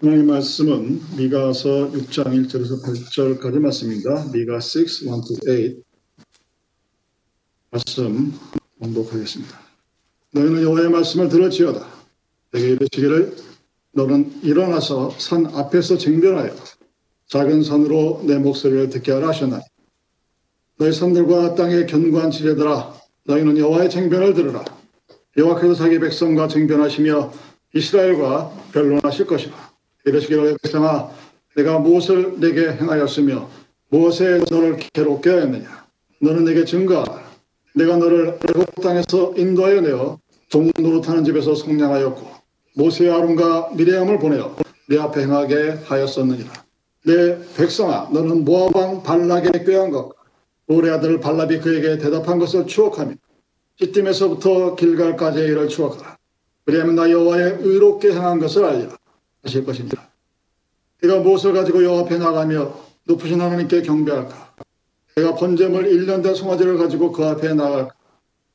하나님 0.00 0.26
말씀은 0.26 1.00
미가서 1.16 1.92
6장 1.92 2.24
1절에서 2.26 2.82
8절까지 2.82 3.60
말씀입니다. 3.60 4.26
미가 4.32 4.56
6, 4.56 5.02
1 5.46 5.46
8 5.46 5.76
말씀 7.70 8.32
공독하겠습니다. 8.80 9.60
너희는 10.32 10.62
여호와의 10.62 10.90
말씀을 10.90 11.28
들을지어다. 11.28 11.86
내게 12.50 12.70
이르시기를 12.70 13.36
너는 13.92 14.42
일어나서 14.42 15.10
산 15.10 15.46
앞에서 15.46 15.96
쟁변하여 15.96 16.52
작은 17.28 17.62
산으로 17.62 18.24
내 18.26 18.36
목소리를 18.38 18.90
듣게 18.90 19.12
하라 19.12 19.28
하셨나니 19.28 19.62
너희 20.76 20.92
산들과 20.92 21.54
땅의 21.54 21.86
견고한 21.86 22.32
지대들아 22.32 22.94
너희는 23.26 23.58
여호와의 23.58 23.90
쟁변을 23.90 24.34
들으라. 24.34 24.64
여호와께서 25.36 25.74
자기 25.74 26.00
백성과 26.00 26.48
쟁변하시며 26.48 27.32
이스라엘과 27.74 28.70
변론하실 28.72 29.26
것이라. 29.26 29.73
이르시기를 30.04 30.58
백성아 30.62 31.10
내가 31.56 31.78
무엇을 31.78 32.40
내게 32.40 32.68
행하였으며 32.72 33.48
무엇에 33.88 34.40
너를 34.50 34.76
괴롭게 34.92 35.30
하였느냐. 35.30 35.86
너는 36.20 36.44
내게 36.44 36.64
증거하라. 36.64 37.22
내가 37.74 37.96
너를 37.96 38.38
애굽 38.48 38.82
땅에서 38.82 39.34
인도하여 39.36 39.80
내어 39.80 40.18
종노로 40.48 41.00
타는 41.00 41.24
집에서 41.24 41.54
성량하였고 41.54 42.26
모세와 42.76 43.18
아론과 43.18 43.70
미래함을 43.74 44.18
보내어 44.18 44.56
내 44.88 44.98
앞에 44.98 45.22
행하게 45.22 45.78
하였었느니라. 45.84 46.52
내 47.06 47.38
백성아 47.56 48.10
너는 48.12 48.44
모압 48.44 48.76
왕 48.76 49.02
발락에 49.02 49.64
꾀한 49.64 49.90
것과 49.90 50.14
오래 50.66 50.90
아들 50.90 51.20
발랍이 51.20 51.60
그에게 51.60 51.98
대답한 51.98 52.38
것을 52.38 52.66
추억하며 52.66 53.14
시팀에서부터 53.76 54.74
길갈까지의 54.76 55.48
일을 55.48 55.68
추억하라. 55.68 56.16
그리하면 56.64 56.94
나 56.94 57.10
여호와의 57.10 57.58
의롭게 57.60 58.12
행한 58.12 58.38
것을 58.38 58.64
알리라 58.64 58.96
하실 59.44 59.64
것입니다. 59.64 60.10
내가 61.02 61.20
무엇을 61.20 61.52
가지고 61.52 61.84
여호와 61.84 62.00
앞에 62.02 62.18
나가며 62.18 62.74
높으신 63.04 63.40
하나님께 63.40 63.82
경배할까? 63.82 64.54
내가 65.16 65.34
번제물 65.34 65.84
1년 65.84 66.22
된 66.22 66.34
송아지를 66.34 66.78
가지고 66.78 67.12
그 67.12 67.24
앞에 67.24 67.54
나갈까? 67.54 67.94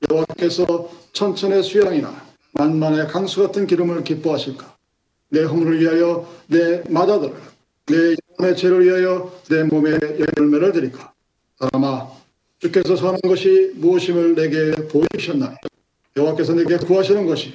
여호와께서 0.09 0.89
천천의 1.13 1.63
수양이나 1.63 2.25
만만의 2.53 3.07
강수 3.07 3.41
같은 3.41 3.67
기름을 3.67 4.03
기뻐하실까? 4.03 4.75
내 5.29 5.43
허물을 5.43 5.79
위하여 5.79 6.27
내 6.47 6.81
마다들을 6.89 7.35
내 7.85 8.15
영혼의 8.39 8.57
죄를 8.57 8.83
위하여 8.83 9.31
내 9.49 9.63
몸에 9.63 9.97
열매를 10.37 10.71
드릴까? 10.71 11.13
사람아 11.59 12.07
주께서 12.59 12.95
선한 12.95 13.21
것이 13.21 13.73
무엇임을 13.75 14.35
내게 14.35 14.71
보이셨나니 14.87 15.55
여호와께서 16.17 16.53
내게 16.53 16.77
구하시는 16.77 17.25
것이 17.25 17.53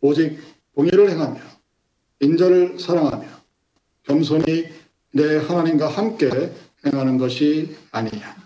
오직 0.00 0.38
공의를 0.74 1.10
행하며 1.10 1.53
인자를 2.20 2.78
사랑하며 2.78 3.26
겸손히 4.04 4.68
내 5.12 5.36
하나님과 5.36 5.88
함께 5.88 6.52
행하는 6.86 7.18
것이 7.18 7.76
아니냐. 7.90 8.36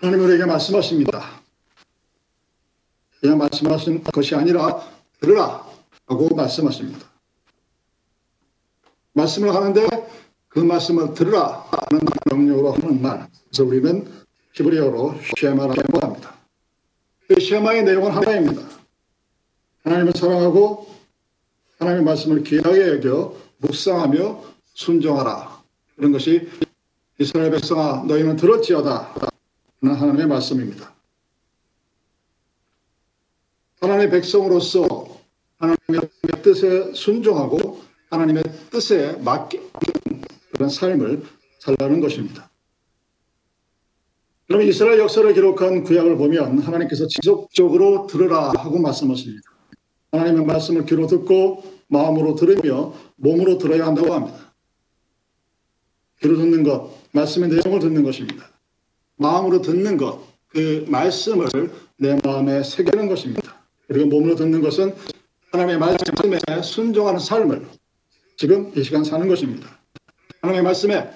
하나님 0.00 0.24
우리에게 0.24 0.44
말씀하십니다. 0.44 1.42
그냥 3.20 3.38
말씀하신 3.38 4.02
것이 4.04 4.34
아니라 4.34 4.86
들으라 5.20 5.66
하고 6.06 6.34
말씀하십니다. 6.34 7.08
말씀을 9.12 9.54
하는데 9.54 9.86
그 10.48 10.58
말씀을 10.58 11.14
들으라 11.14 11.68
하는 11.70 12.04
명령으로 12.30 12.72
하는 12.72 13.00
말. 13.00 13.28
그래서 13.44 13.64
우리는 13.64 14.10
히브리어로 14.54 15.14
쉐마라고 15.38 16.00
합니다. 16.00 16.34
그 17.28 17.40
쉐마의 17.40 17.84
내용은 17.84 18.10
하나입니다. 18.10 18.81
하나님을 19.82 20.12
사랑하고 20.14 20.86
하나님의 21.78 22.04
말씀을 22.04 22.42
귀하게 22.44 22.88
여겨 22.88 23.36
묵상하며 23.58 24.44
순종하라. 24.74 25.62
이런 25.98 26.12
것이 26.12 26.48
이스라엘 27.18 27.50
백성아 27.50 28.04
너희는 28.04 28.36
들었지어다 28.36 29.14
하는 29.80 29.94
하나님의 29.94 30.26
말씀입니다. 30.26 30.92
하나님의 33.80 34.10
백성으로서 34.10 35.20
하나님의 35.58 36.10
뜻에 36.42 36.92
순종하고 36.94 37.82
하나님의 38.10 38.42
뜻에 38.70 39.12
맞게 39.24 39.60
그런 40.52 40.68
삶을 40.68 41.24
살라는 41.58 42.00
것입니다. 42.00 42.50
그럼 44.46 44.62
이스라엘 44.62 44.98
역사를 44.98 45.32
기록한 45.32 45.82
구약을 45.82 46.16
보면 46.16 46.58
하나님께서 46.58 47.06
지속적으로 47.06 48.06
들으라 48.06 48.52
하고 48.56 48.78
말씀하십니다. 48.78 49.51
하나님의 50.12 50.44
말씀을 50.44 50.84
귀로 50.84 51.06
듣고 51.06 51.64
마음으로 51.88 52.34
들으며 52.34 52.94
몸으로 53.16 53.58
들어야 53.58 53.86
한다고 53.86 54.14
합니다. 54.14 54.52
귀로 56.20 56.36
듣는 56.36 56.62
것, 56.62 56.90
말씀의 57.12 57.48
내용을 57.48 57.80
듣는 57.80 58.04
것입니다. 58.04 58.48
마음으로 59.16 59.60
듣는 59.62 59.96
것, 59.96 60.22
그 60.48 60.84
말씀을 60.88 61.48
내 61.96 62.18
마음에 62.24 62.62
새기는 62.62 63.08
것입니다. 63.08 63.56
그리고 63.88 64.08
몸으로 64.08 64.36
듣는 64.36 64.60
것은 64.60 64.94
하나님의 65.50 65.78
말씀에 65.78 66.62
순종하는 66.62 67.18
삶을 67.18 67.66
지금 68.36 68.72
이 68.76 68.82
시간 68.84 69.04
사는 69.04 69.26
것입니다. 69.28 69.78
하나님의 70.40 70.64
말씀에 70.64 71.10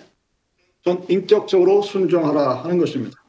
전 0.84 1.04
인격적으로 1.08 1.82
순종하라 1.82 2.64
하는 2.64 2.78
것입니다. 2.78 3.22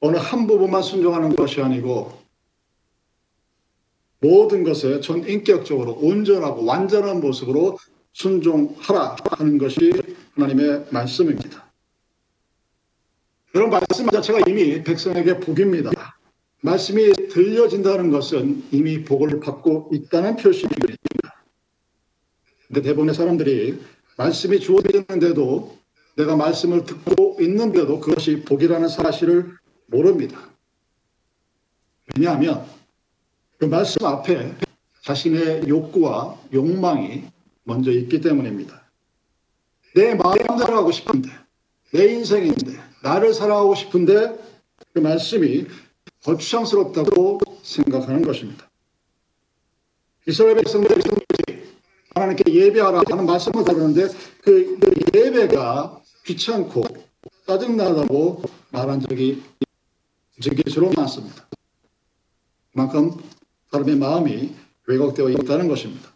어느 0.00 0.16
한 0.16 0.46
부분만 0.46 0.82
순종하는 0.82 1.34
것이 1.34 1.60
아니고 1.60 2.25
모든 4.26 4.64
것에 4.64 5.00
전 5.00 5.26
인격적으로 5.26 5.92
온전하고 5.92 6.64
완전한 6.64 7.20
모습으로 7.20 7.78
순종하라 8.12 9.16
하는 9.30 9.58
것이 9.58 9.92
하나님의 10.34 10.86
말씀입니다. 10.90 11.70
그런 13.52 13.70
말씀 13.70 14.10
자체가 14.10 14.40
이미 14.48 14.82
백성에게 14.82 15.38
복입니다. 15.38 15.90
말씀이 16.62 17.12
들려진다는 17.30 18.10
것은 18.10 18.64
이미 18.72 19.04
복을 19.04 19.38
받고 19.38 19.90
있다는 19.92 20.36
표시입니다. 20.36 20.96
근데 22.66 22.82
대부분의 22.82 23.14
사람들이 23.14 23.80
말씀이 24.18 24.58
주어지는데도 24.58 25.78
내가 26.16 26.34
말씀을 26.34 26.84
듣고 26.84 27.36
있는데도 27.40 28.00
그것이 28.00 28.42
복이라는 28.42 28.88
사실을 28.88 29.52
모릅니다. 29.86 30.50
왜냐하면 32.16 32.66
그 33.58 33.64
말씀 33.64 34.04
앞에 34.04 34.54
자신의 35.02 35.68
욕구와 35.68 36.38
욕망이 36.52 37.24
먼저 37.64 37.90
있기 37.90 38.20
때문입니다. 38.20 38.82
내 39.94 40.14
마음대로 40.14 40.76
하고 40.76 40.92
싶은데, 40.92 41.30
내 41.92 42.12
인생인데, 42.12 42.78
나를 43.02 43.32
사랑하고 43.32 43.74
싶은데 43.74 44.36
그 44.92 44.98
말씀이 44.98 45.66
거추장스럽다고 46.24 47.38
생각하는 47.62 48.22
것입니다. 48.22 48.68
이스라엘 50.26 50.56
백성들이 50.56 51.02
하나님께 52.14 52.52
예배하라 52.52 53.02
하는 53.08 53.26
말씀을 53.26 53.64
들었는데 53.64 54.08
그, 54.42 54.78
그 54.80 54.94
예배가 55.14 56.02
귀찮고 56.24 56.82
짜증나다고 57.46 58.42
말한 58.70 59.00
적이 59.00 59.42
적이 60.40 60.62
많습니다. 60.96 61.46
그만큼 62.72 63.12
사람의 63.70 63.96
마음이 63.96 64.54
왜곡되어 64.86 65.30
있다는 65.30 65.68
것입니다. 65.68 66.12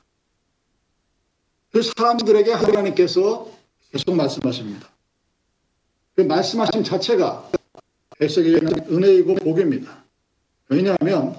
그 1.72 1.82
사람들에게 1.82 2.52
하나님께서 2.52 3.50
계속 3.92 4.14
말씀하십니다. 4.14 4.88
그 6.14 6.22
말씀하신 6.22 6.84
자체가 6.84 7.50
백성에게는 8.18 8.92
은혜이고 8.92 9.36
복입니다. 9.36 10.04
왜냐하면 10.68 11.36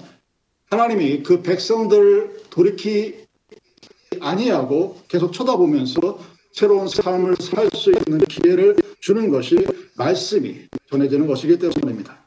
하나님이 0.70 1.22
그 1.22 1.42
백성들 1.42 2.44
돌이키 2.50 3.26
아니하고 4.20 5.00
계속 5.08 5.32
쳐다보면서 5.32 6.18
새로운 6.52 6.88
삶을 6.88 7.36
살 7.40 7.68
수 7.74 7.90
있는 7.90 8.18
기회를 8.26 8.76
주는 9.00 9.30
것이 9.30 9.56
말씀이 9.96 10.68
전해지는 10.90 11.26
것이기 11.26 11.58
때문입니다. 11.58 12.21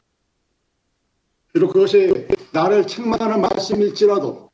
비록 1.56 1.72
그것이 1.72 2.26
나를 2.52 2.86
책망하는 2.86 3.40
말씀일지라도 3.40 4.50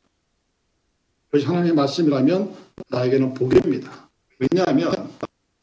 그것이 1.25 1.45
하나님의 1.45 1.73
말씀이라면 1.73 2.55
나에게는 2.87 3.33
복입니다. 3.33 4.09
왜냐하면 4.39 5.11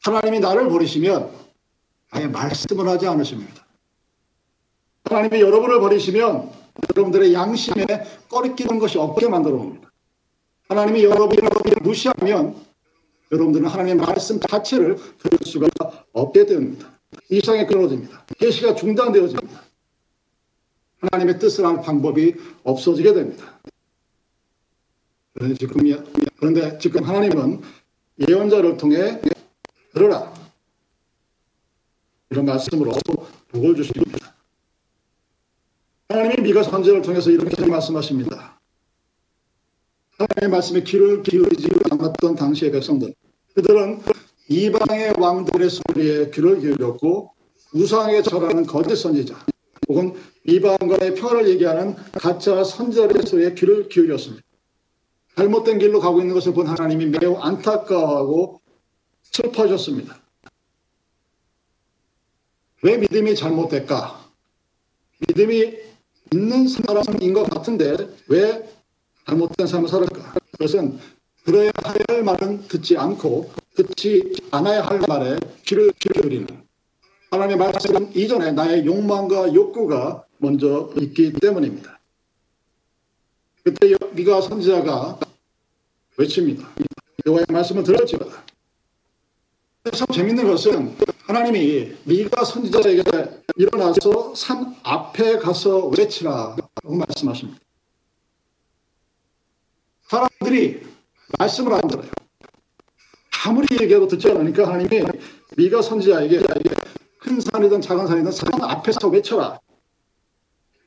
하나님이 0.03 0.39
나를 0.39 0.69
버리시면 0.69 1.31
아예 2.11 2.27
말씀을 2.27 2.87
하지 2.87 3.07
않으십니다. 3.07 3.65
하나님이 5.05 5.41
여러분을 5.41 5.79
버리시면 5.79 6.51
여러분들의 6.95 7.33
양심에 7.33 7.87
꺼리끼는 8.29 8.77
것이 8.77 8.99
없게 8.99 9.27
만들어 9.27 9.55
옵니다. 9.55 9.91
하나님이 10.69 11.05
여러분을 11.05 11.49
무시하면 11.81 12.55
여러분들은 13.31 13.65
하나님의 13.65 14.05
말씀 14.05 14.39
자체를 14.39 14.95
들을 15.17 15.39
수가 15.43 15.69
없게 16.13 16.45
됩니다. 16.45 16.99
이상에 17.31 17.65
끊어집니다. 17.65 18.27
계시가 18.37 18.75
중단되어집니다. 18.75 19.70
하나님의 21.01 21.39
뜻을 21.39 21.65
할 21.65 21.81
방법이 21.81 22.35
없어지게 22.63 23.13
됩니다. 23.13 23.59
그런데 25.33 26.77
지금 26.77 27.03
하나님은 27.03 27.61
예언자를 28.29 28.77
통해 28.77 29.19
들어라 29.93 30.31
이런 32.29 32.45
말씀으로 32.45 32.91
복을 33.49 33.75
주십니다. 33.75 34.35
하나님이 36.09 36.43
미가 36.43 36.63
선제를 36.63 37.01
통해서 37.01 37.31
이렇게 37.31 37.65
말씀하십니다. 37.65 38.59
하나님의 40.17 40.51
말씀에 40.51 40.83
귀를 40.83 41.23
기울이지 41.23 41.69
않았던 41.89 42.35
당시의 42.35 42.71
백성들 42.71 43.13
그들은 43.55 44.01
이방의 44.49 45.13
왕들의 45.17 45.69
소리에 45.69 46.29
귀를 46.31 46.59
기울였고 46.59 47.33
우상에 47.73 48.21
절하는 48.21 48.65
거짓 48.65 48.97
선지자 48.97 49.45
혹은 49.87 50.13
이방과의 50.45 51.15
평화를 51.15 51.49
얘기하는 51.49 51.95
가짜 52.13 52.63
선지자의 52.63 53.23
소리에 53.25 53.53
귀를 53.53 53.89
기울였습니다. 53.89 54.43
잘못된 55.35 55.79
길로 55.79 55.99
가고 55.99 56.19
있는 56.19 56.33
것을 56.33 56.53
본 56.53 56.67
하나님이 56.67 57.07
매우 57.07 57.35
안타까워하고 57.35 58.61
슬퍼하셨습니다. 59.23 60.19
왜 62.83 62.97
믿음이 62.97 63.35
잘못될까? 63.35 64.29
믿음이 65.27 65.77
있는 66.33 66.67
사람인 66.67 67.33
것 67.33 67.49
같은데 67.49 67.95
왜 68.27 68.67
잘못된 69.27 69.67
삶을 69.67 69.87
살을까? 69.87 70.33
그것은 70.51 70.99
들어야 71.45 71.71
할 71.83 72.23
말은 72.23 72.67
듣지 72.67 72.97
않고 72.97 73.51
듣지 73.75 74.35
않아야 74.51 74.83
할 74.83 74.99
말에 75.07 75.37
귀를 75.65 75.91
기울이는 75.93 76.60
하나님의 77.31 77.57
말씀 77.57 78.11
이전에 78.13 78.51
나의 78.51 78.85
욕망과 78.85 79.53
욕구가 79.53 80.25
먼저 80.37 80.91
있기 80.99 81.31
때문입니다. 81.33 81.97
그때 83.63 83.95
미가 84.11 84.41
선지자가 84.41 85.17
외칩니다. 86.17 86.67
여호와의 87.25 87.45
말씀을 87.49 87.83
들었지어다. 87.83 88.43
참 89.93 90.07
재밌는 90.13 90.45
것은 90.45 90.97
하나님이 91.25 91.95
미가 92.03 92.43
선지자에게 92.43 93.01
일어나서 93.55 94.35
산 94.35 94.75
앞에 94.83 95.37
가서 95.37 95.87
외치라고 95.87 96.61
말씀하십니다. 96.83 97.59
사람들이 100.09 100.81
말씀을 101.39 101.73
안 101.73 101.81
들어요. 101.87 102.09
아무리 103.45 103.67
얘기해도 103.81 104.07
듣지 104.07 104.29
않으니까 104.29 104.67
하나님이 104.67 105.05
미가 105.55 105.81
선지자에게 105.81 106.41
큰 107.31 107.39
산이든 107.39 107.79
작은 107.79 108.07
산이든 108.07 108.29
산 108.33 108.61
앞에서 108.61 109.07
외쳐라. 109.07 109.57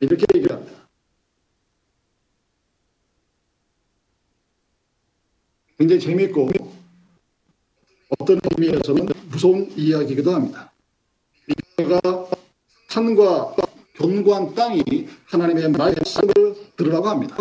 이렇게 0.01 0.27
얘기합니다. 0.35 0.73
굉장히 5.79 6.01
재미있고 6.03 6.51
어떤 8.19 8.39
의미에서는 8.51 9.09
무서운 9.31 9.73
이야기이기도 9.75 10.35
합니다. 10.35 10.71
미가가 11.79 12.29
산과 12.91 13.57
견고한 13.95 14.55
땅이 14.55 15.09
하나님의 15.25 15.71
말씀을 15.71 16.35
들으라고 16.77 17.09
합니다. 17.09 17.39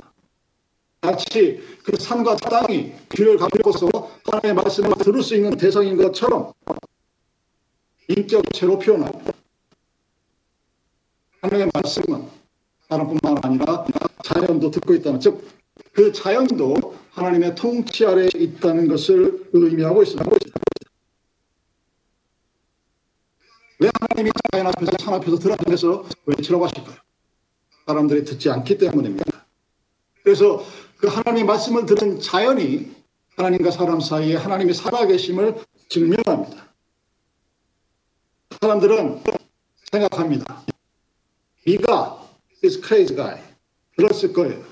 마치 1.01 1.61
그 1.83 1.97
산과 1.99 2.37
땅이 2.37 2.93
귀를 3.11 3.35
갖고서 3.35 3.89
하나님의 4.31 4.63
말씀을 4.63 4.95
들을 4.95 5.21
수 5.21 5.35
있는 5.35 5.57
대상인 5.57 5.97
것처럼 5.97 6.53
인격체로 8.15 8.79
표현합니다. 8.79 9.33
하나님의 11.41 11.71
말씀은 11.73 12.27
사람뿐만 12.89 13.37
아니라 13.43 13.85
자연도 14.23 14.71
듣고 14.71 14.93
있다는 14.93 15.19
즉 15.19 15.53
그 15.93 16.11
자연도 16.11 16.95
하나님의 17.11 17.55
통치 17.55 18.05
아래에 18.05 18.29
있다는 18.35 18.87
것을 18.87 19.49
의미하고 19.53 20.01
있습니다. 20.03 20.29
왜 23.79 23.89
하나님이 23.99 24.31
자연 24.51 24.67
앞에서 24.67 24.91
산 24.99 25.13
앞에서 25.15 25.37
들어가면서 25.37 26.05
외치라고 26.25 26.65
하실까요? 26.65 26.95
사람들이 27.85 28.23
듣지 28.23 28.49
않기 28.49 28.77
때문입니다. 28.77 29.45
그래서 30.23 30.65
그 30.97 31.07
하나님의 31.07 31.43
말씀을 31.43 31.85
들은 31.85 32.19
자연이 32.19 32.91
하나님과 33.35 33.71
사람 33.71 33.99
사이에 33.99 34.35
하나님이 34.35 34.73
살아계심을 34.73 35.63
증명합니다. 35.89 36.72
사람들은 38.63 39.21
생각합니다. 39.91 40.63
이가 41.65 42.25
is 42.63 42.79
crazy 42.81 43.13
guy. 43.13 43.41
들었을 43.97 44.31
거예요. 44.31 44.63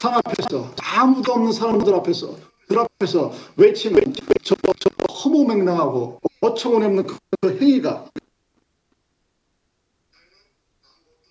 산 0.00 0.14
앞에서 0.14 0.72
아무도 0.80 1.32
없는 1.32 1.52
사람들 1.52 1.92
앞에서 1.92 2.36
그 2.68 2.78
앞에서 2.78 3.32
외치는 3.56 4.14
저, 4.44 4.54
저 4.54 5.12
허무맹랑하고 5.12 6.20
어처구니 6.40 6.84
없는 6.86 7.06
그 7.06 7.58
행위가 7.60 8.08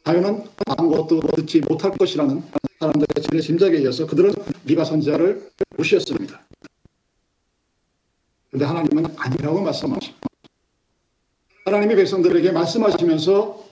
자연은 0.04 0.44
아무것도 0.68 1.22
듣지 1.38 1.62
못할 1.62 1.92
것이라는 1.92 2.44
사람들의 2.82 3.24
진의 3.24 3.42
짐작에 3.42 3.78
의해서 3.78 4.06
그들은 4.06 4.34
미가 4.64 4.84
선지자를 4.84 5.52
무시했습니다. 5.78 6.42
그런데 8.50 8.66
하나님은 8.66 9.16
아니라고 9.18 9.62
말씀하십니다. 9.62 10.29
하나님이 11.66 11.96
백성들에게 11.96 12.52
말씀하시면서 12.52 13.66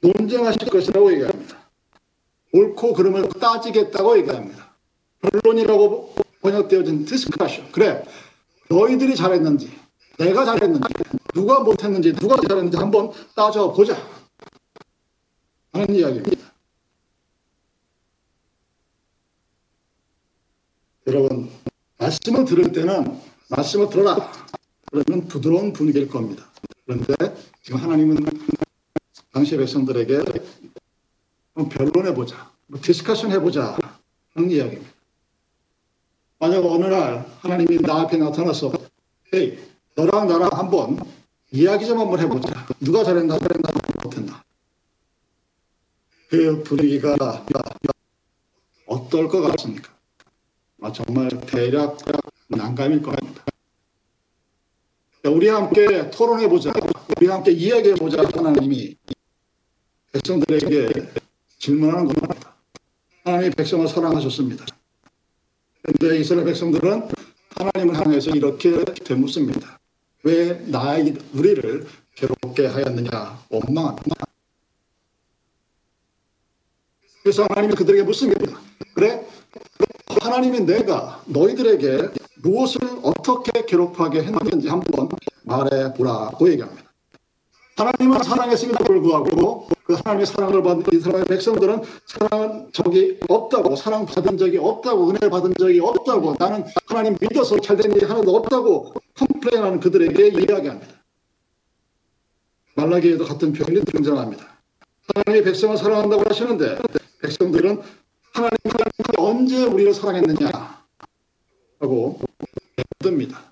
논쟁하실 0.00 0.68
것이라고 0.70 1.12
얘기합니다. 1.12 1.58
옳고 2.52 2.94
그름을 2.94 3.28
따지겠다고 3.28 4.18
얘기합니다. 4.18 4.74
결론이라고 5.22 6.14
번역되어진 6.40 7.04
discussion. 7.04 7.70
그래, 7.72 8.02
너희들이 8.68 9.14
잘했는지, 9.14 9.70
내가 10.18 10.44
잘했는지, 10.44 10.88
누가 11.34 11.60
못했는지, 11.60 12.12
누가 12.14 12.36
잘했는지 12.36 12.76
한번 12.76 13.12
따져보자. 13.34 13.96
하는 15.72 15.94
이야기입니다. 15.94 16.50
여러분, 21.06 21.50
말씀을 21.98 22.44
들을 22.44 22.72
때는 22.72 23.20
말씀을 23.48 23.88
들어라. 23.90 24.32
그러면 24.90 25.28
부드러운 25.28 25.72
분위기일 25.72 26.08
겁니다. 26.08 26.46
그런데 26.84 27.14
지금 27.62 27.80
하나님은 27.80 28.16
당시 29.32 29.56
백성들에게 29.56 30.22
변론해보자, 31.70 32.50
뭐 32.66 32.80
discussion 32.82 33.30
해보자 33.32 33.76
하는 34.34 34.50
이야기입니다. 34.50 34.92
만약 36.38 36.64
어느 36.64 36.86
날 36.86 37.26
하나님이 37.40 37.78
나 37.82 38.00
앞에 38.00 38.16
나타나서 38.16 38.72
hey, 39.34 39.58
너랑 39.94 40.26
나랑 40.26 40.48
한번 40.52 40.98
이야기 41.52 41.86
좀 41.86 41.98
한번 41.98 42.18
해보자. 42.18 42.66
누가 42.80 43.04
잘했나, 43.04 43.38
잘했나, 43.38 43.68
못했나. 44.02 44.42
그 46.28 46.62
분위기가 46.62 47.44
어떨 48.86 49.28
것 49.28 49.42
같습니까? 49.42 49.92
아, 50.80 50.92
정말 50.92 51.28
대략 51.46 51.98
난감일 52.48 53.02
것 53.02 53.14
같습니다. 53.16 53.44
우리 55.28 55.48
함께 55.48 56.10
토론해보자. 56.10 56.72
우리 57.16 57.26
함께 57.26 57.52
이야기해보자. 57.52 58.24
하나님이 58.34 58.96
백성들에게 60.12 61.12
질문하는 61.58 62.06
겁니다. 62.06 62.56
하나님이 63.24 63.50
백성을 63.54 63.86
사랑하셨습니다. 63.86 64.64
그런데 65.82 66.18
이스라엘 66.20 66.46
백성들은 66.46 67.08
하나님을 67.56 68.00
향해서 68.00 68.30
이렇게 68.30 68.82
되묻습니다. 68.84 69.78
왜 70.22 70.54
나의 70.66 71.14
우리를 71.34 71.86
괴롭게 72.14 72.66
하였느냐 72.66 73.44
원망합니다. 73.50 74.26
그래서 77.22 77.46
하나님이 77.50 77.74
그들에게 77.74 78.02
묻습니다. 78.04 78.58
그래? 78.94 79.26
하나님이 80.06 80.60
내가 80.60 81.22
너희들에게 81.26 82.08
무엇을 82.42 82.80
어떻게 83.02 83.64
괴롭하게 83.64 84.22
했는지 84.22 84.68
한번 84.68 85.08
말해 85.42 85.92
보라고 85.94 86.48
얘기합니다. 86.50 86.90
하나님은 87.76 88.22
사랑했음에도 88.22 88.84
불구하고 88.84 89.68
그 89.84 89.94
하나님의 89.94 90.26
사랑을 90.26 90.62
받은 90.62 90.84
이스라엘 90.92 91.24
백성들은 91.24 91.82
사랑한 92.06 92.68
적이 92.72 93.18
없다고 93.28 93.74
사랑받은 93.74 94.36
적이 94.36 94.58
없다고 94.58 95.10
은혜 95.10 95.30
받은 95.30 95.54
적이 95.58 95.80
없다고 95.80 96.36
나는 96.38 96.64
하나님 96.86 97.16
믿어서 97.20 97.58
잘된 97.58 97.92
일이 97.92 98.04
하나도 98.04 98.36
없다고 98.36 98.94
컴플레인하는 99.14 99.80
그들에게 99.80 100.28
이야기합니다. 100.28 101.00
말라기에도 102.74 103.24
같은 103.24 103.52
표현이 103.52 103.84
등장합니다. 103.86 104.44
하나님이 105.14 105.44
백성을 105.44 105.76
사랑한다고 105.76 106.22
하시는데 106.28 106.78
백성들은 107.22 107.80
하나님 108.32 108.56
하나님 108.64 108.90
언제 109.16 109.64
우리를 109.64 109.94
사랑했느냐 109.94 110.79
하고 111.80 112.20
묻습니다. 112.98 113.50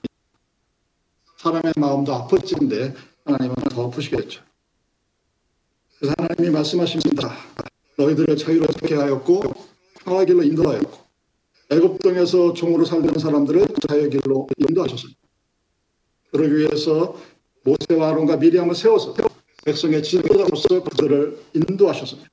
사람의 1.38 1.72
마음도 1.78 2.12
아프지인데 2.14 2.94
하나님은 3.24 3.54
더 3.70 3.86
아프시겠죠. 3.86 4.42
그래서 5.98 6.14
하나님이 6.18 6.50
말씀하십니다. 6.50 7.34
너희들을 7.96 8.36
자유롭게 8.36 8.94
하였고 8.94 9.40
평화 10.04 10.24
길로 10.24 10.42
인도하였고 10.42 11.08
애굽 11.70 12.02
땅에서 12.02 12.52
종으로 12.52 12.84
살던 12.84 13.18
사람들을 13.18 13.66
자유의 13.88 14.10
길로 14.10 14.46
인도하셨습니다. 14.58 15.18
그러기 16.30 16.56
위해서 16.56 17.16
모세와 17.64 18.10
아론과 18.10 18.36
미리암을 18.36 18.74
세워서 18.74 19.14
백성의 19.64 20.02
지도자로서 20.02 20.84
그들을 20.84 21.42
인도하셨습니다. 21.54 22.28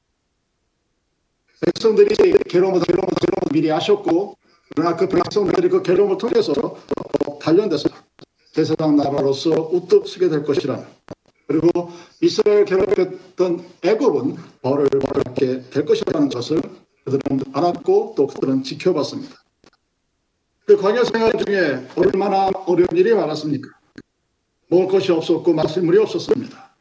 백성들이 1.61 2.15
괴로움을 2.49 2.81
괴로움을 2.81 2.81
괴로움을 2.81 3.51
미리 3.51 3.71
아셨고 3.71 4.37
그러나 4.75 4.96
그 4.96 5.08
백성들이 5.08 5.70
그 5.70 5.82
괴로움을 5.82 6.17
통해서 6.17 6.53
단련돼서 7.39 7.88
대세당 8.53 8.98
나라로서 8.98 9.50
우뚝 9.50 10.08
서게 10.08 10.27
될 10.27 10.44
것이라는 10.44 10.86
그리고 11.48 11.91
이스라엘 12.22 12.65
괴롭혔던 12.65 13.65
애굽은 13.84 14.36
벌을 14.62 14.89
받게 14.89 15.70
될 15.70 15.86
것이라는 15.86 16.29
것을 16.29 16.62
그들은 17.05 17.39
알았고 17.53 18.15
또 18.17 18.27
그들은 18.27 18.63
지켜봤습니다. 18.63 19.36
그 20.65 20.75
광야 20.77 21.03
생활 21.03 21.32
중에 21.34 21.88
얼마나 21.96 22.48
어려운 22.65 22.88
일이 22.94 23.13
많았습니까? 23.13 23.70
먹을 24.67 24.88
것이 24.88 25.12
없었고 25.12 25.53
마실 25.53 25.84
물이 25.84 26.00
없었습니다. 26.00 26.75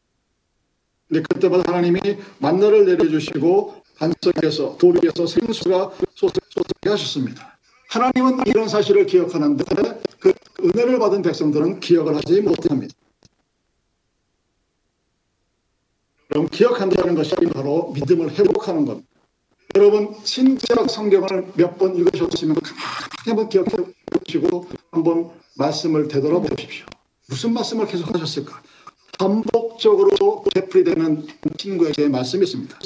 근데 1.07 1.21
그때마다 1.21 1.71
하나님이 1.71 1.99
만나를 2.39 2.85
내려주시고 2.85 3.83
반석에서 3.97 4.77
돌에서 4.77 5.27
생수가 5.27 5.91
솟게 6.15 6.89
하셨습니다. 6.89 7.54
하나님은 7.99 8.45
이런 8.45 8.67
사실을 8.67 9.05
기억하는데 9.05 9.63
그 10.19 10.33
은혜를 10.61 10.99
받은 10.99 11.21
백성들은 11.21 11.79
기억을 11.79 12.13
하지 12.17 12.41
못합니다. 12.41 12.93
여러분 16.31 16.49
기억한다는 16.49 17.15
것이 17.15 17.33
바로 17.53 17.93
믿음을 17.93 18.31
회복하는 18.31 18.83
겁니다. 18.85 19.07
여러분 19.75 20.13
신약 20.25 20.89
성경을 20.89 21.53
몇 21.55 21.77
번 21.77 21.95
읽으셨으면 21.95 22.57
한번 23.25 23.47
기억해 23.47 23.69
보시고 24.11 24.67
한번 24.91 25.31
말씀을 25.57 26.09
되돌아보십시오. 26.09 26.85
무슨 27.29 27.53
말씀을 27.53 27.87
계속 27.87 28.13
하셨을까? 28.13 28.61
반복적으로 29.17 30.43
되풀이되는 30.53 31.27
친구에게 31.57 32.09
말씀이 32.09 32.43
있습니다. 32.43 32.77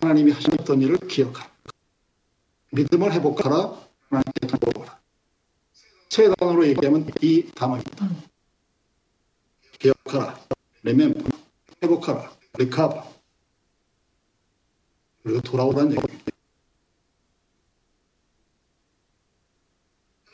하나님이 0.00 0.32
하셨던 0.32 0.80
일을 0.80 0.96
기억하라. 1.08 1.50
믿음을 2.72 3.12
회복하라. 3.12 3.85
세 6.08 6.32
단어로 6.38 6.66
얘기하면 6.68 7.10
이 7.20 7.44
단어입니다. 7.54 8.08
기억하라. 9.78 10.38
remember. 10.82 11.28
회복하라. 11.82 12.32
recover. 12.54 13.02
그리고 15.22 15.40
돌아오라는 15.40 15.92
얘기입니다. 15.92 16.24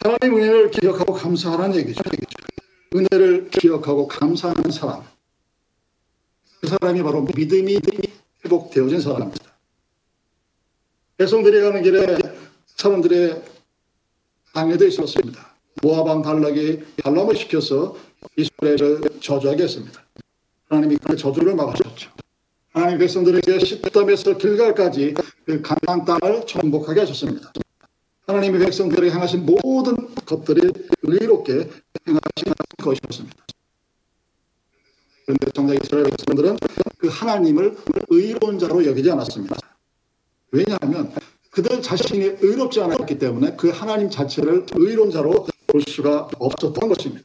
하나님 0.01 0.37
은혜를 0.37 0.71
기억하고 0.71 1.15
감사하라는 1.15 1.77
얘기죠. 1.77 2.03
은혜를 2.95 3.51
기억하고 3.51 4.07
감사하는 4.07 4.71
사람. 4.71 5.05
그 6.61 6.69
사람이 6.69 7.03
바로 7.03 7.23
믿음이 7.23 7.81
회복되어진 8.45 9.01
사람입니다. 9.01 9.53
백성들이 11.17 11.61
가는 11.61 11.83
길에 11.83 12.19
사람들의 12.77 13.52
방해도 14.53 14.87
있었습니다. 14.87 15.53
모아방 15.83 16.23
발락이 16.23 16.83
발람을 17.03 17.37
시켜서 17.37 17.97
이스라엘을 18.37 19.21
저주하게 19.21 19.65
했습니다. 19.65 20.03
하나님이 20.69 20.97
그 20.97 21.17
저주를 21.17 21.55
막으셨죠. 21.55 22.11
하나님 22.73 22.99
백성들에게 22.99 23.59
시땀에서 23.59 24.39
길갈까지 24.39 25.15
그 25.45 25.61
가나안 25.61 26.05
땅을 26.05 26.47
정복하게 26.47 27.01
하셨습니다. 27.01 27.53
하나님의 28.27 28.61
백성들에게 28.61 29.13
행하신 29.13 29.45
모든 29.45 30.15
것들이 30.25 30.73
의롭게 31.03 31.69
행하신 32.07 32.55
것이었습니다. 32.83 33.45
그런데 35.25 35.51
정작 35.53 35.75
이스라엘 35.75 36.05
백성들은 36.05 36.57
그 36.99 37.09
하나님을 37.09 37.77
의로운 38.09 38.59
자로 38.59 38.85
여기지 38.87 39.11
않았습니다. 39.11 39.57
왜냐하면 40.51 41.13
그들 41.53 41.83
자신이 41.83 42.25
의롭지 42.41 42.81
않았기 42.81 43.19
때문에 43.19 43.57
그 43.57 43.69
하나님 43.69 44.09
자체를 44.09 44.65
의로운 44.73 45.11
자로 45.11 45.47
볼 45.67 45.83
수가 45.87 46.31
없었던 46.39 46.89
것입니다. 46.89 47.25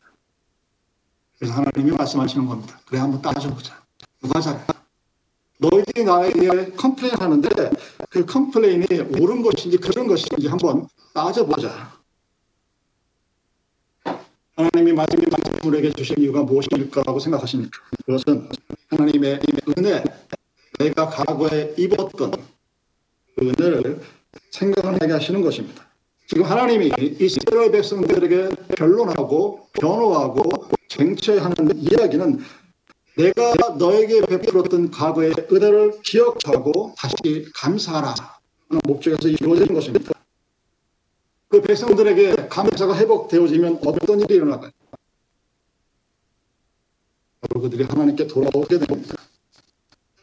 그래서 1.39 1.53
하나님이 1.53 1.95
말씀하시는 1.95 2.45
겁니다. 2.45 2.77
그래 2.85 2.99
한번 2.99 3.21
따져보자. 3.21 3.81
누가 4.21 4.41
잘해? 4.41 4.59
너희들이 5.59 6.03
나에게 6.03 6.71
complain 6.71 7.15
하는데 7.17 7.49
그 8.09 8.25
complain이 8.25 8.85
옳은 9.17 9.43
것인지 9.43 9.77
그런 9.77 10.07
것인지 10.07 10.47
한번 10.47 10.89
따져보자. 11.13 11.97
하나님이 14.57 14.93
우리에게 15.63 15.93
주신 15.93 16.17
이유가 16.19 16.43
무엇일까라고 16.43 17.19
생각하십니까? 17.19 17.79
그것은 18.05 18.49
하나님의 18.89 19.39
은혜, 19.77 20.03
내가 20.79 21.07
과거에 21.07 21.73
입었던 21.77 22.31
그 23.35 23.53
은혜를 23.59 24.01
생각하게 24.57 25.13
하시는 25.13 25.41
것입니다. 25.41 25.85
지금 26.27 26.43
하나님이 26.43 26.91
이스라엘 27.19 27.71
백성들에게 27.71 28.49
변론하고 28.77 29.69
변호하고 29.73 30.43
쟁취하는 30.89 31.77
이야기는 31.77 32.39
내가 33.17 33.53
너에게 33.77 34.21
베풀었던 34.21 34.91
과거의 34.91 35.33
은혜를 35.51 36.01
기억하고 36.03 36.93
다시 36.97 37.47
감사하라 37.55 38.09
하는 38.09 38.81
목적에서 38.85 39.29
이루어진 39.29 39.73
것입니다. 39.73 40.11
그 41.47 41.61
백성들에게 41.61 42.47
감사가 42.49 42.97
회복되어지면 42.97 43.79
어떤 43.85 44.19
일이 44.19 44.35
일어날까요? 44.35 44.71
그들이 47.53 47.83
하나님께 47.83 48.27
돌아오게 48.27 48.79
됩니다. 48.79 49.15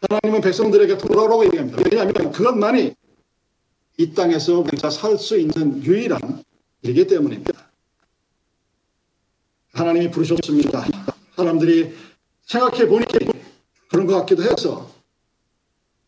하나님은 0.03 0.43
백성들에게 0.43 0.99
돌아오라고 0.99 1.47
얘기합니다. 1.47 1.83
왜냐하면 1.85 2.31
그것만이 2.31 2.95
이 3.97 4.13
땅에서 4.13 4.61
우리가 4.61 4.91
살 4.91 5.17
수 5.19 5.39
있는 5.39 5.83
유일한 5.85 6.43
일이기 6.83 7.07
때문입니다. 7.07 7.53
하나님이 9.73 10.11
부르셨습니다. 10.11 10.85
사람들이 11.37 11.95
생각해 12.47 12.87
보니 12.89 13.05
그런 13.89 14.07
것 14.07 14.19
같기도 14.21 14.43
해서 14.43 14.91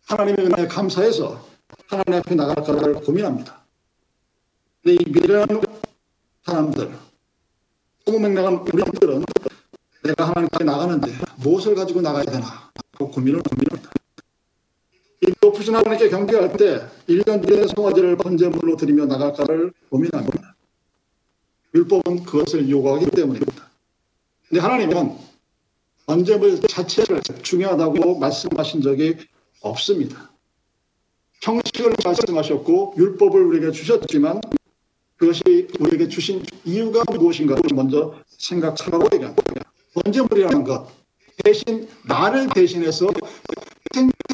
하나님의 0.07 0.47
은혜에 0.47 0.67
감사해서 0.67 1.49
하나님 1.87 2.15
앞에 2.15 2.35
나갈까를 2.35 2.95
고민합니다. 2.95 3.65
근데 4.83 5.03
이 5.03 5.11
미련한 5.11 5.61
사람들, 6.45 6.97
소문맹랑한 8.05 8.55
우리들은 8.73 9.25
내가 10.05 10.29
하나님 10.29 10.49
앞에 10.53 10.65
나가는데 10.65 11.13
무엇을 11.39 11.75
가지고 11.75 12.01
나가야 12.03 12.25
되나 12.25 12.71
하고 12.93 13.11
고민을 13.11 13.43
고민합니다. 13.43 13.91
이 15.23 15.33
높으신 15.41 15.75
하나님께 15.75 16.11
경배할 16.11 16.57
때 16.57 16.87
1년 17.09 17.47
뒤에 17.47 17.67
송아지를 17.75 18.17
번제물로 18.17 18.77
드리며 18.77 19.07
나갈까를 19.07 19.73
고민합니다. 19.89 20.57
율법은 21.75 22.25
그것을 22.25 22.69
요구하기 22.69 23.07
때문입니다. 23.11 23.71
근데 24.49 24.61
하나님은 24.61 25.17
번제물 26.07 26.61
자체를 26.61 27.21
중요하다고 27.43 28.19
말씀하신 28.19 28.83
적이 28.83 29.17
없습니다. 29.61 30.31
형식을 31.43 31.95
말씀하셨고 32.05 32.95
율법을 32.97 33.43
우리에게 33.43 33.73
주셨지만 33.73 34.41
그것이 35.17 35.43
우리에게 35.81 36.09
주신 36.09 36.45
이유가 36.65 37.03
무엇인가를 37.11 37.63
먼저 37.75 38.15
생각하라고 38.29 39.09
얘기합니다. 39.15 39.43
번제물이라는 39.95 40.65
것 40.65 40.89
대신 41.43 41.89
나를 42.07 42.49
대신해서 42.55 43.09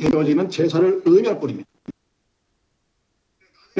되어지는 0.01 0.51
제사를 0.51 1.03
의미할 1.05 1.39
뿐입니다. 1.39 1.69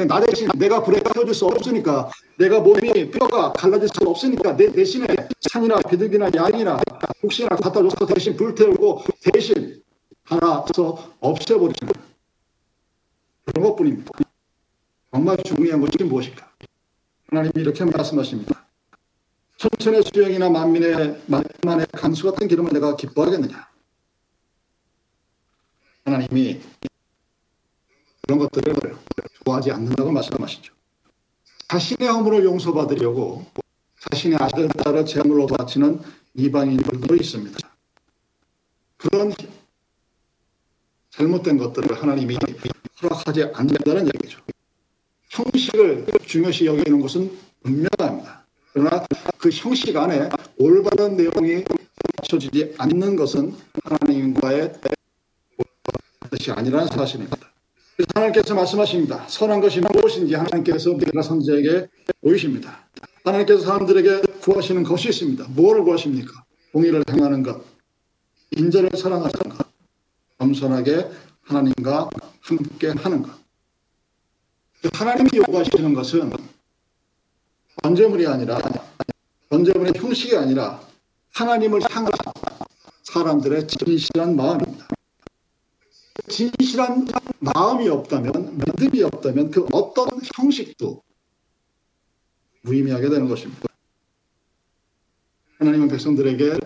나 0.07 0.19
대신 0.19 0.47
내가 0.57 0.83
불에 0.83 0.99
태워줄 1.01 1.35
수 1.35 1.45
없으니까 1.45 2.09
내가 2.37 2.59
몸이 2.59 3.11
뼈가 3.11 3.53
갈라질 3.53 3.87
수 3.89 4.09
없으니까 4.09 4.55
내 4.57 4.71
대신에 4.71 5.05
산이나 5.41 5.75
비둘기나 5.87 6.31
양이나 6.35 6.79
혹시나 7.21 7.49
갖다 7.49 7.81
줘서 7.81 8.05
대신 8.07 8.35
불태우고 8.35 9.03
대신 9.31 9.83
하나서 10.23 11.13
없애버리는 11.19 11.93
그런 13.45 13.65
것뿐입니다. 13.69 14.11
정말 15.11 15.37
중요한 15.43 15.79
것이 15.79 16.03
무엇일까? 16.03 16.49
하나님이 17.27 17.51
이렇게 17.57 17.85
말씀하십니다. 17.85 18.65
천천의 19.57 20.03
수령이나 20.03 20.49
만민의 20.49 21.21
만만의 21.27 21.87
간수 21.91 22.23
같은 22.23 22.47
기름을 22.47 22.73
내가 22.73 22.95
기뻐하겠느냐? 22.95 23.72
하나님이 26.05 26.61
그런 28.21 28.39
것들을 28.39 28.97
좋아하지 29.43 29.71
않는다고 29.71 30.11
말씀하시죠. 30.11 30.73
자신의 31.67 32.07
허물을 32.09 32.43
용서받으려고 32.45 33.45
자신의 34.11 34.37
아들, 34.39 34.67
딸을 34.67 35.05
제물로 35.05 35.47
바치는 35.47 36.01
이방인들도 36.35 37.15
있습니다. 37.15 37.57
그런 38.97 39.33
잘못된 41.09 41.57
것들을 41.57 42.01
하나님이 42.01 42.37
허락하지 43.01 43.43
않는다는 43.53 44.07
얘기죠. 44.07 44.39
형식을 45.29 46.05
중요시 46.25 46.65
여기는 46.65 47.01
것은 47.01 47.37
분명합니다. 47.63 48.45
그러나 48.71 49.05
그 49.37 49.49
형식 49.49 49.95
안에 49.95 50.29
올바른 50.57 51.15
내용이 51.17 51.63
갖춰지지 52.17 52.75
않는 52.77 53.15
것은 53.15 53.55
하나님과의 53.83 54.73
뜻이 56.37 56.51
아니라는 56.51 56.87
사실입니다. 56.87 57.37
하나님께서 58.15 58.55
말씀하십니다. 58.55 59.27
선한 59.27 59.61
것이 59.61 59.79
무엇인지 59.81 60.33
하나님께서 60.33 60.93
미가 60.93 61.21
선지에게 61.21 61.87
보이십니다. 62.21 62.87
하나님께서 63.23 63.61
사람들에게 63.61 64.21
구하시는 64.41 64.83
것이 64.83 65.09
있습니다. 65.09 65.45
무엇을 65.49 65.83
구하십니까? 65.83 66.43
공의를 66.71 67.03
행하는 67.11 67.43
것, 67.43 67.63
인자를 68.57 68.89
사랑하는 68.97 69.31
것, 69.31 69.67
겸손하게 70.39 71.07
하나님과 71.43 72.09
함께 72.41 72.87
하는 72.87 73.21
것. 73.21 73.31
하나님이 74.91 75.29
요구하시는 75.35 75.93
것은 75.93 76.31
번제물이 77.83 78.25
아니라 78.27 78.57
번제물의 79.49 79.93
형식이 79.95 80.35
아니라 80.35 80.81
하나님을 81.33 81.79
향한 81.89 82.11
사람들의 83.03 83.67
진실한 83.67 84.35
마음입니다. 84.35 84.87
진실한 86.27 87.07
마음이 87.39 87.89
없다면 87.89 88.57
믿음이 88.57 89.03
없다면 89.03 89.51
그 89.51 89.65
어떤 89.71 90.07
형식도 90.35 91.03
무의미하게 92.61 93.09
되는 93.09 93.27
것입니다. 93.27 93.63
하나님은 95.59 95.89
백성들에게 95.89 96.59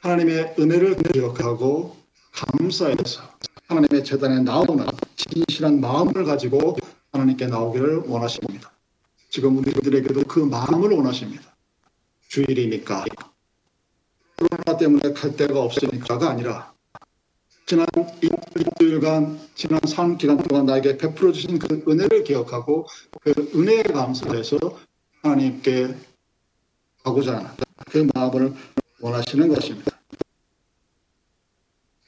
하나님의 0.00 0.54
은혜를 0.58 0.96
기억하고 0.96 1.96
감사해서 2.32 3.22
하나님의 3.68 4.04
재단에 4.04 4.40
나오는 4.40 4.86
진실한 5.16 5.80
마음을 5.80 6.24
가지고 6.24 6.76
하나님께 7.12 7.46
나오기를 7.46 8.04
원하십니다. 8.06 8.72
지금 9.28 9.58
우리들에게도 9.58 10.24
그 10.24 10.40
마음을 10.40 10.90
원하십니다. 10.90 11.56
주일이니까 12.28 13.04
코로나 14.36 14.78
때문에 14.78 15.12
갈 15.12 15.36
데가 15.36 15.60
없으니까가 15.60 16.30
아니라 16.30 16.72
지난 17.70 17.86
일주일간 18.20 19.38
지난 19.54 19.78
3기간 19.78 20.48
동안 20.48 20.66
나에게 20.66 20.98
베풀어 20.98 21.30
주신 21.30 21.56
그 21.56 21.84
은혜를 21.86 22.24
기억하고 22.24 22.88
그 23.20 23.32
은혜에 23.54 23.84
감사해서 23.84 24.58
하나님께 25.22 25.94
가고자 27.04 27.36
하는 27.36 27.50
그 27.88 28.08
마음을 28.12 28.54
원하시는 28.98 29.46
것입니다. 29.46 30.00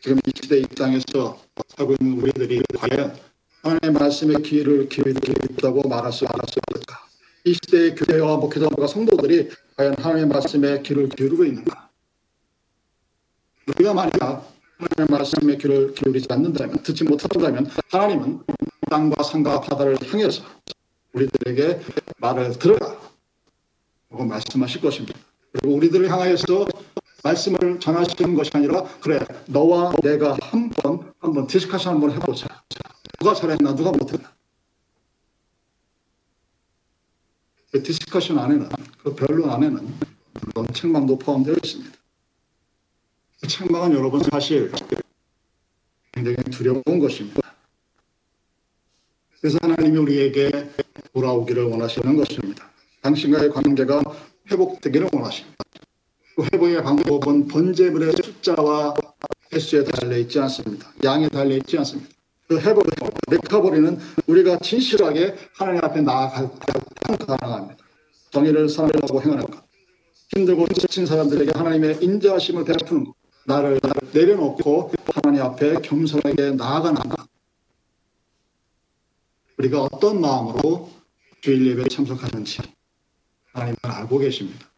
지금 0.00 0.18
이 0.26 0.32
시대 0.34 0.58
입장에서 0.58 1.40
살고 1.76 1.94
있는 2.00 2.20
우리들이 2.20 2.60
과연 2.76 3.16
하나님의 3.62 4.00
말씀에 4.00 4.42
귀를 4.42 4.88
기울이고 4.88 5.88
말할 5.88 6.12
수 6.12 6.24
있을까? 6.24 7.06
이 7.44 7.54
시대의 7.54 7.94
교회와 7.94 8.38
목회자들과 8.38 8.88
성도들이 8.88 9.48
과연 9.76 9.94
하나님의 9.96 10.26
말씀에 10.26 10.82
귀를 10.82 11.08
기울이고 11.08 11.44
있는가? 11.44 11.88
우리가 13.68 13.94
만약 13.94 14.51
하나님의 14.82 15.18
말씀에 15.18 15.56
귀를 15.58 15.94
기울이지 15.94 16.26
않는다면, 16.30 16.82
듣지 16.82 17.04
못한다면 17.04 17.70
하나님은 17.90 18.40
땅과 18.90 19.22
산과 19.22 19.60
바다를 19.60 19.96
향해서 20.02 20.44
우리들에게 21.12 21.80
말을 22.18 22.58
들어라 22.58 22.98
라고 24.10 24.24
말씀하실 24.24 24.80
것입니다. 24.80 25.18
그리고 25.52 25.76
우리들을 25.76 26.10
향하여서 26.10 26.66
말씀을 27.22 27.78
전하시는 27.78 28.34
것이 28.34 28.50
아니라 28.54 28.84
그래 29.00 29.20
너와 29.46 29.92
내가 30.02 30.36
한번 30.40 31.12
한번 31.20 31.46
discussion 31.46 31.94
한번 31.94 32.10
해보자. 32.12 32.46
누가 33.20 33.34
잘했나 33.34 33.74
누가 33.74 33.92
못했나. 33.92 34.32
그 37.70 37.82
discussion 37.82 38.38
안에는 38.38 38.68
그 39.02 39.14
변론 39.14 39.48
안에는 39.48 39.94
물론 40.32 40.66
책망도 40.74 41.18
포함되어 41.18 41.54
있습니다. 41.62 42.01
그 43.42 43.48
책망은 43.48 43.92
여러분 43.92 44.22
사실 44.22 44.70
굉장히 46.12 46.36
두려운 46.52 46.82
것입니다. 46.84 47.40
그래서 49.40 49.58
하나님이 49.60 49.98
우리에게 49.98 50.70
돌아오기를 51.12 51.64
원하시는 51.64 52.16
것입니다. 52.16 52.70
당신과의 53.02 53.50
관계가 53.50 54.00
회복되기를 54.48 55.08
원하십니다. 55.12 55.56
그 56.36 56.44
회복의 56.52 56.84
방법은 56.84 57.48
번제물의 57.48 58.12
숫자와 58.22 58.94
횟수에 59.52 59.82
달려 59.82 60.16
있지 60.18 60.38
않습니다. 60.38 60.92
양에 61.02 61.28
달려 61.28 61.56
있지 61.56 61.76
않습니다. 61.78 62.10
그 62.46 62.60
회복, 62.60 62.86
리커버리는 63.28 63.98
우리가 64.28 64.60
진실하게 64.60 65.34
하나님 65.54 65.84
앞에 65.84 66.00
나아갈 66.00 66.48
때 66.48 67.24
가능합니다. 67.26 67.84
정의를 68.30 68.68
사랑하고 68.68 69.20
행하는 69.20 69.44
것. 69.46 69.64
힘들고 70.28 70.68
지친 70.68 71.06
사람들에게 71.06 71.50
하나님의 71.58 71.98
인자하심을 72.00 72.64
베푸는 72.64 73.04
것. 73.04 73.21
나를 73.44 73.80
내려놓고 74.12 74.92
하나님 75.14 75.42
앞에 75.42 75.80
겸손하게 75.82 76.52
나아가는 76.52 76.94
것. 76.94 77.26
우리가 79.58 79.82
어떤 79.82 80.20
마음으로 80.20 80.90
주일 81.40 81.66
예배에 81.66 81.86
참석하는지 81.90 82.62
하나님은 83.52 83.76
알고 83.82 84.18
계십니다. 84.18 84.68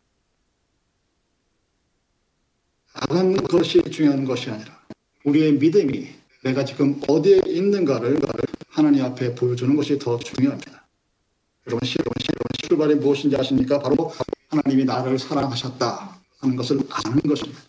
나가는 2.95 3.35
것이 3.37 3.83
중요한 3.83 4.25
것이 4.25 4.51
아니라 4.51 4.81
우리의 5.25 5.55
믿음이 5.55 6.09
내가 6.43 6.65
지금 6.65 7.01
어디에 7.09 7.41
있는가를 7.47 8.21
하나님 8.69 9.05
앞에 9.05 9.35
보여주는 9.35 9.75
것이 9.77 9.99
더 9.99 10.19
중요합니다. 10.19 10.87
여러분, 11.67 11.89
출발이 12.63 12.97
무엇인지 12.97 13.37
아십니까? 13.37 13.79
바로 13.79 14.13
하나님이 14.49 14.85
나를 14.85 15.19
사랑하셨다 15.19 16.21
하는 16.41 16.57
것을 16.57 16.81
아는 16.91 17.21
것입니다. 17.23 17.61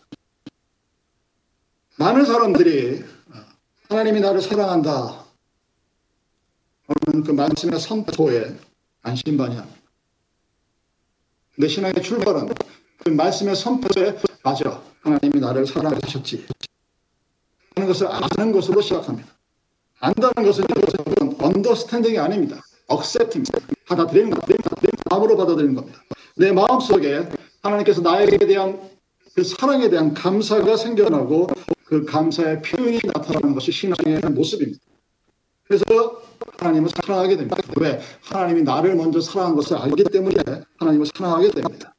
많은 1.98 2.24
사람들이 2.26 3.04
하나님이 3.88 4.20
나를 4.20 4.42
사랑한다 4.42 5.24
그 7.24 7.30
말씀의 7.32 7.80
선포에 7.80 8.54
안심반의합니다. 9.02 9.80
내 11.58 11.68
신앙의 11.68 12.02
출발은 12.02 12.48
그 12.98 13.08
말씀의 13.10 13.56
선포에 13.56 14.18
맞아 14.42 14.82
하나님이 15.00 15.40
나를 15.40 15.66
사랑하셨지 15.66 16.46
하는 17.74 17.88
것을 17.88 18.08
아는 18.08 18.52
것으로 18.52 18.82
시작합니다. 18.82 19.28
안다는 20.00 20.44
것은 20.44 20.64
언더스탠딩이 21.38 22.18
아닙니다. 22.18 22.62
억셉트입니다. 22.88 23.58
받아들이는 23.86 24.30
겁니다. 24.30 24.64
마음으로 25.10 25.36
받아들이는 25.36 25.74
겁니다. 25.74 26.02
내 26.36 26.52
마음속에 26.52 27.28
하나님께서 27.62 28.02
나에게 28.02 28.46
대한 28.46 28.90
그 29.34 29.42
사랑에 29.42 29.88
대한 29.88 30.12
감사가 30.12 30.76
생겨나고 30.76 31.48
그 31.86 32.04
감사의 32.04 32.62
표현이 32.62 32.98
나타나는 33.04 33.54
것이 33.54 33.70
신앙의 33.70 34.20
모습입니다. 34.32 34.80
그래서 35.64 35.84
하나님을 36.58 36.88
사랑하게 36.88 37.36
됩니다. 37.36 37.56
왜? 37.78 38.00
하나님이 38.22 38.62
나를 38.62 38.96
먼저 38.96 39.20
사랑한 39.20 39.54
것을 39.54 39.76
알기 39.76 40.04
때문에 40.04 40.36
하나님을 40.78 41.06
사랑하게 41.06 41.50
됩니다. 41.50 41.94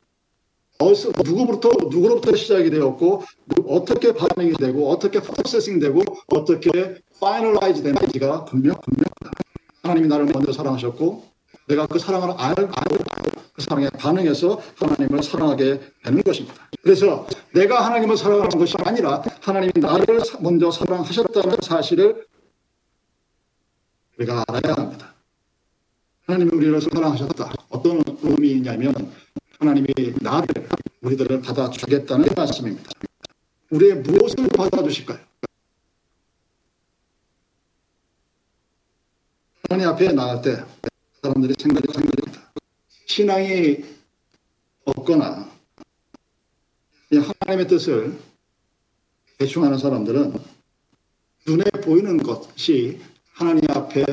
어디서 0.79 1.11
누구부터 1.23 1.69
누구로부터 1.89 2.35
시작이 2.35 2.69
되었고 2.69 3.23
어떻게 3.67 4.13
반응이 4.13 4.53
되고 4.53 4.89
어떻게 4.89 5.19
프로세싱 5.19 5.79
되고 5.79 6.01
어떻게 6.27 6.95
finalize 7.19 7.81
되는지가 7.81 8.45
분명 8.45 8.75
분명합니다. 8.81 9.31
하나님이 9.83 10.07
나를 10.07 10.25
먼저 10.25 10.51
사랑하셨고 10.51 11.23
내가 11.67 11.87
그 11.87 11.97
사랑을 11.97 12.35
알고 12.37 12.71
그 13.57 13.63
사랑에 13.63 13.89
반응해서 13.89 14.61
하나님을 14.75 15.23
사랑하게 15.23 15.81
되는 16.03 16.21
것입니다. 16.21 16.69
그래서 16.83 17.27
내가 17.55 17.83
하나님을 17.83 18.15
사랑하는 18.15 18.49
것이 18.49 18.75
아니라 18.85 19.23
하나님이 19.41 19.73
나를 19.77 20.19
먼저 20.41 20.69
사랑하셨다는 20.69 21.57
사실을 21.63 22.27
우리가 24.15 24.43
알아야 24.47 24.75
합니다. 24.75 25.15
하나님이 26.27 26.51
우리를 26.55 26.81
사랑하셨다. 26.81 27.51
어떤 27.69 28.03
의미이냐면 28.21 28.93
하나님이 29.57 29.87
나를 30.21 30.69
우리들을 31.01 31.41
받아주겠다는 31.41 32.27
말씀입니다. 32.35 32.91
우리의 33.71 33.95
무엇을 34.01 34.49
받아주실까요? 34.49 35.17
하나님 39.67 39.89
앞에 39.89 40.11
나갈 40.11 40.41
때 40.43 40.63
사람들이 41.23 41.55
생각이 41.57 41.91
생깁니다. 41.91 42.36
신앙이 43.07 43.83
없거나 44.85 45.49
하나님의 47.11 47.67
뜻을 47.67 48.17
대충 49.37 49.63
하는 49.63 49.77
사람들은 49.77 50.33
눈에 51.47 51.63
보이는 51.83 52.17
것이 52.17 52.99
하나님 53.31 53.63
앞에 53.69 54.05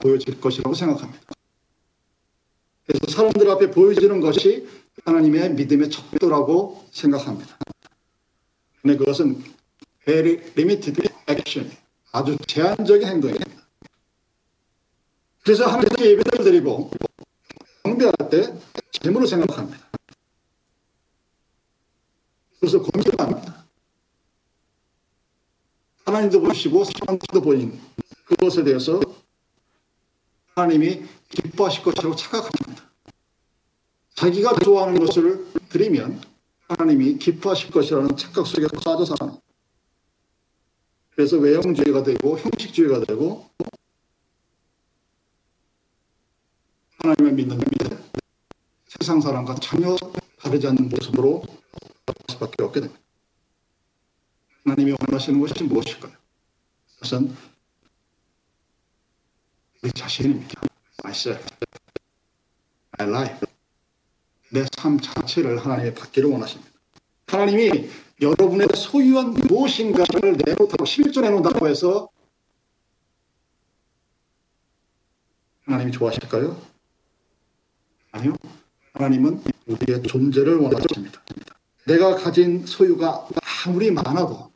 보여질 0.00 0.40
것이라고 0.40 0.74
생각합니다. 0.74 1.32
그래서 2.86 3.16
사람들 3.16 3.48
앞에 3.50 3.70
보여지는 3.70 4.20
것이 4.20 4.66
하나님의 5.04 5.54
믿음의 5.54 5.90
척도라고 5.90 6.88
생각합니다. 6.90 7.56
근데 8.82 8.96
그것은 8.96 9.44
very 10.04 10.40
limited 10.56 11.00
action, 11.28 11.70
아주 12.10 12.36
제한적인 12.46 13.06
행동입니다. 13.06 13.62
그래서 15.44 15.66
하나님께 15.66 16.10
예배를 16.10 16.44
드리고 16.44 16.90
경배할 17.90 18.14
때 18.30 18.54
재물을 18.92 19.26
생각합니다. 19.26 19.90
그래서 22.60 22.82
고민합니다. 22.82 23.66
하나님도 26.04 26.40
보시고 26.40 26.84
사람도 26.84 27.40
보인 27.40 27.80
그것에 28.26 28.62
대해서 28.64 29.00
하나님이 30.54 31.04
기뻐하실 31.28 31.82
것이라고 31.82 32.14
착각합니다. 32.16 32.90
자기가 34.14 34.58
좋아하는 34.60 34.98
것을 35.00 35.46
드리면 35.70 36.20
하나님이 36.68 37.18
기뻐하실 37.18 37.70
것이라는 37.70 38.16
착각 38.16 38.46
속에 38.46 38.66
빠져 38.84 39.04
삽니다. 39.04 39.40
그래서 41.10 41.38
외형주의가 41.38 42.02
되고 42.02 42.38
형식주의가 42.38 43.00
되고 43.04 43.48
하나님을 47.02 47.32
믿는데 47.32 47.98
세상 48.86 49.20
사람과 49.20 49.54
전혀 49.56 49.96
다르지 50.38 50.66
않는 50.68 50.88
모습으로 50.88 51.42
갈 52.06 52.14
수밖에 52.30 52.62
없게 52.62 52.80
됩니다. 52.80 53.00
하나님이 54.64 54.94
원하시는 55.00 55.40
것이 55.40 55.64
무엇일까요? 55.64 56.12
그것은 56.94 57.34
내 59.82 59.90
자신입니다. 59.90 60.60
myself, 61.04 61.44
my 62.98 63.10
life. 63.10 63.48
내 64.52 64.64
삶 64.76 65.00
자체를 65.00 65.64
하나님이 65.64 65.94
받기를 65.94 66.28
원하십니다. 66.28 66.70
하나님이 67.28 67.88
여러분의 68.20 68.66
소유한 68.74 69.30
무엇인가를 69.32 70.36
내놓다고 70.44 70.84
11조 70.84 71.22
내놓는다고 71.22 71.68
해서 71.68 72.08
하나님이 75.64 75.92
좋아하실까요? 75.92 76.69
아니요. 78.12 78.34
하나님은 78.94 79.42
우리의 79.66 80.02
존재를 80.02 80.56
원하십니다. 80.56 81.22
내가 81.86 82.14
가진 82.14 82.66
소유가 82.66 83.26
아무리 83.66 83.90
많아도 83.90 84.50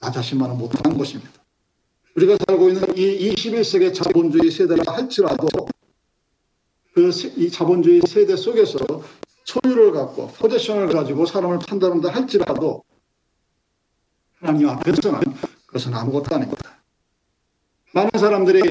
나 0.00 0.10
자신만은 0.10 0.56
못하는 0.58 0.96
것입니다. 0.96 1.32
우리가 2.16 2.36
살고 2.46 2.68
있는 2.68 2.96
이 2.96 3.34
21세기 3.34 3.94
자본주의 3.94 4.50
세대라 4.50 4.82
할지라도 4.92 5.46
그 6.94 7.10
이 7.36 7.50
자본주의 7.50 8.00
세대 8.06 8.36
속에서 8.36 8.78
소유를 9.44 9.92
갖고 9.92 10.28
포지션을 10.28 10.88
가지고 10.88 11.26
사람을 11.26 11.58
판단한다 11.58 12.08
할지라도 12.08 12.82
하나님 14.40 14.70
앞에서는 14.70 15.20
그것은 15.66 15.94
아무것도 15.94 16.34
아닙니다. 16.34 16.82
많은 17.92 18.10
사람들이 18.18 18.62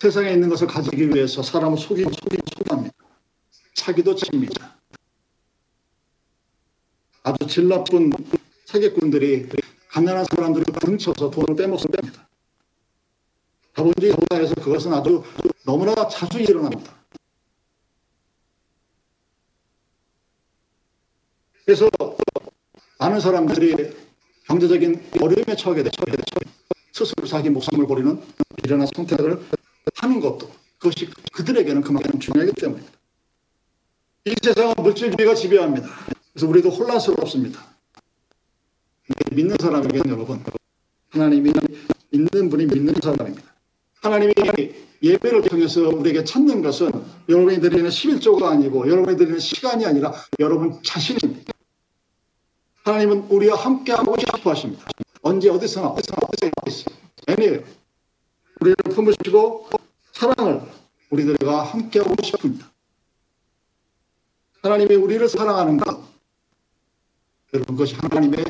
세상에 0.00 0.32
있는 0.32 0.48
것을 0.48 0.68
가지기 0.68 1.08
위해서 1.08 1.42
사람을 1.42 1.76
속이고 1.76 2.10
속이고 2.12 2.42
속합니다. 2.56 2.94
사기도 3.74 4.14
칩니다. 4.14 4.78
아주 7.24 7.46
질 7.48 7.66
나쁜 7.68 8.12
사기꾼들이 8.66 9.48
가난한 9.88 10.24
사람들을 10.30 10.66
등쳐서 10.80 11.30
돈을 11.30 11.56
빼먹습니다. 11.56 12.28
자본주의 13.74 14.14
사회에서 14.30 14.54
그것은 14.54 14.92
아주 14.92 15.24
너무나 15.64 16.06
자주 16.08 16.38
일어납니다. 16.38 16.94
그래서 21.64 21.90
많은 23.00 23.18
사람들이 23.18 23.94
경제적인 24.46 25.10
어려움에 25.20 25.56
처하게 25.56 25.82
되죠. 25.82 26.02
스스로 26.92 27.26
자기 27.26 27.50
목숨을 27.50 27.86
버리는 27.86 28.20
미련한 28.62 28.88
선택을 28.94 29.42
하는 29.94 30.20
것도 30.20 30.50
그것이 30.78 31.08
그들에게는 31.32 31.82
그만큼 31.82 32.18
중요하기 32.18 32.52
때문입니다. 32.60 32.92
이 34.26 34.34
세상은 34.42 34.74
물질주의가 34.78 35.34
지배합니다. 35.34 35.88
그래서 36.32 36.46
우리도 36.48 36.70
혼란스럽습니다. 36.70 37.66
믿는 39.32 39.56
사람에게는 39.58 40.10
여러분 40.10 40.42
하나님이 41.10 41.52
믿는 42.10 42.50
분이 42.50 42.66
믿는 42.66 42.94
사람입니다. 43.02 43.54
하나님이 44.02 44.34
예배를 45.02 45.42
통해서 45.42 45.88
우리에게 45.88 46.24
찾는 46.24 46.62
것은 46.62 46.90
여러분이 47.28 47.60
드리는 47.60 47.88
11조가 47.88 48.44
아니고 48.44 48.88
여러분이 48.88 49.16
드리는 49.16 49.38
시간이 49.38 49.86
아니라 49.86 50.12
여러분 50.38 50.80
자신입니다. 50.82 51.52
하나님은 52.84 53.26
우리와 53.28 53.56
함께하고 53.56 54.16
싶어 54.18 54.50
하십니다. 54.50 54.86
언제 55.22 55.48
어디서나 55.50 55.88
어디서나 55.88 56.18
어디서 56.62 56.90
애니에요. 57.28 57.77
우리를 58.60 58.76
품으시고 58.94 59.68
사랑을 60.12 60.62
우리들과 61.10 61.62
함께하고 61.62 62.14
싶습니다. 62.22 62.70
하나님이 64.62 64.96
우리를 64.96 65.28
사랑하는 65.28 65.76
것 65.78 66.02
여러분 67.54 67.76
그것이 67.76 67.94
하나님의 67.94 68.44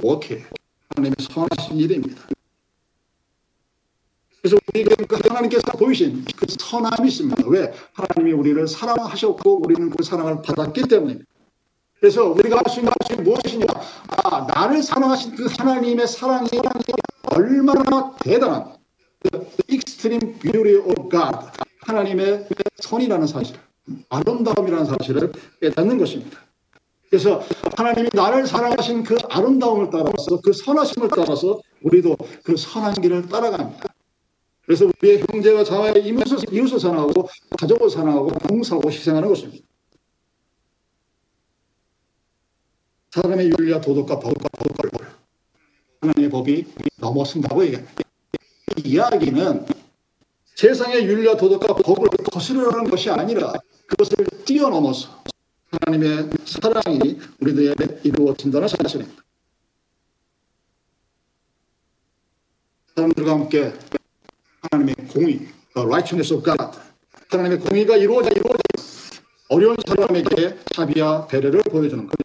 굿워크예요. 0.00 0.46
하나님의 0.94 1.16
선하신 1.20 1.76
일입니다. 1.76 2.22
그래서 4.40 4.56
우리에게 4.68 4.94
그 5.04 5.16
하나님께서 5.28 5.72
보이신 5.72 6.24
그 6.36 6.46
선함이 6.58 7.08
있습니다. 7.08 7.44
왜? 7.48 7.72
하나님이 7.92 8.32
우리를 8.32 8.68
사랑하셨고 8.68 9.62
우리는 9.64 9.90
그 9.90 10.02
사랑을 10.04 10.42
받았기 10.42 10.82
때문입니다. 10.82 11.28
그래서 11.98 12.24
우리가 12.24 12.58
할 12.58 12.64
수 12.68 12.78
있는 12.80 12.92
것이 12.92 13.20
무엇이냐? 13.20 13.66
아, 14.24 14.46
나를 14.54 14.82
사랑하신 14.82 15.34
그 15.34 15.46
하나님의 15.58 16.06
사랑이 16.06 16.48
얼마나 17.24 18.14
대단한 18.20 18.77
그 19.20 19.46
extreme 19.70 20.38
beauty 20.38 20.76
of 20.76 21.08
God 21.08 21.38
하나님의 21.80 22.48
선이라는 22.76 23.26
사실, 23.26 23.56
아름다움이라는 24.08 24.84
사실을 24.84 25.32
깨닫는 25.60 25.98
것입니다. 25.98 26.38
그래서 27.08 27.42
하나님이 27.76 28.10
나를 28.12 28.46
사랑하신 28.46 29.02
그 29.02 29.16
아름다움을 29.30 29.88
따라서 29.90 30.40
그 30.42 30.52
선하심을 30.52 31.08
따라서 31.08 31.60
우리도 31.82 32.16
그 32.44 32.56
선한 32.56 32.94
길을 32.94 33.28
따라갑니다. 33.28 33.88
그래서 34.66 34.84
우리의 34.84 35.24
자와의 35.64 36.06
이웃을, 36.06 36.52
이웃을 36.52 36.78
사랑하고 36.78 37.28
가족을 37.58 37.88
사랑하고 37.88 38.28
봉사하고 38.28 38.90
희생하는 38.90 39.28
것입니다. 39.28 39.66
사람의 43.10 43.50
윤리와 43.58 43.80
도덕과 43.80 44.18
법과 44.18 44.48
법을 44.58 45.08
하나님의 46.02 46.30
법이 46.30 46.66
넘어선다고 46.98 47.64
얘기합니다. 47.64 48.07
이 48.78 48.90
이야기는 48.90 49.66
세상의 50.54 51.06
윤리와 51.06 51.36
도덕과 51.36 51.74
법을 51.74 52.08
거스르라는 52.32 52.90
것이 52.90 53.10
아니라 53.10 53.52
그것을 53.86 54.16
뛰어넘어서 54.44 55.22
하나님의 55.70 56.30
사랑이 56.44 57.18
우리들에게 57.40 58.00
이루어진다는 58.04 58.68
사실입니다. 58.68 59.22
사람들과 62.94 63.32
함께 63.32 63.72
하나님의 64.62 64.94
공의, 65.12 65.38
the 65.74 65.86
righteousness 65.86 66.32
of 66.32 66.44
God, 66.44 66.78
하나님의 67.30 67.60
공의가 67.60 67.96
이루어져 67.96 68.30
이루어져 68.30 68.58
어려운 69.48 69.76
사람에게 69.86 70.58
자비와 70.74 71.26
배려를 71.26 71.62
보여주는 71.62 72.06
것. 72.06 72.16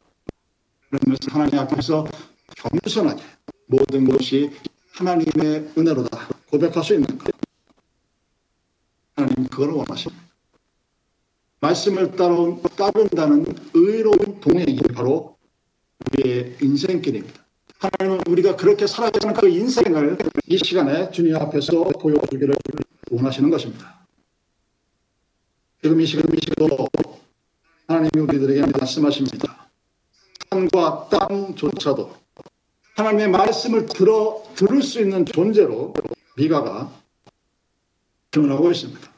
그러면서 0.90 1.32
하나님 1.32 1.60
앞에서 1.60 2.06
겸손하게 2.58 3.24
모든 3.68 4.08
것이 4.08 4.52
하나님의 4.94 5.74
은혜로다 5.78 6.43
고백할 6.54 6.84
수 6.84 6.94
있는 6.94 7.18
것. 7.18 7.34
하나님 9.16 9.48
그걸 9.48 9.72
원하십니다. 9.72 10.24
말씀을 11.62 12.16
따로, 12.16 12.62
따른다는 12.78 13.46
의로운 13.74 14.40
동행이 14.40 14.78
바로 14.94 15.38
우리의 16.12 16.58
인생길입니다. 16.62 17.44
하나님은 17.80 18.24
우리가 18.28 18.56
그렇게 18.56 18.86
살아가는 18.86 19.34
그 19.34 19.48
인생을 19.48 20.18
이 20.46 20.58
시간에 20.60 21.10
주님 21.10 21.36
앞에서 21.38 21.86
보여주기를 21.86 22.56
원하시는 23.10 23.50
것입니다. 23.50 24.06
지금 25.82 26.00
이 26.02 26.06
시간, 26.06 26.26
이 26.36 26.40
시간도 26.40 26.88
하나님이 27.88 28.24
우리들에게 28.26 28.78
말씀하십니다. 28.80 29.70
산과 30.52 31.10
땅조차도 31.10 32.16
하나님의 32.96 33.30
말씀을 33.30 33.88
들어, 33.88 34.44
들을 34.56 34.84
수 34.84 35.02
있는 35.02 35.26
존재로 35.26 35.94
미가가 36.36 36.92
표현하고 38.32 38.72
있습니다. 38.72 39.14